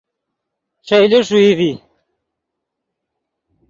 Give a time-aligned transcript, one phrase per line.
[0.87, 1.71] ݰئیلے ݰوئی ڤی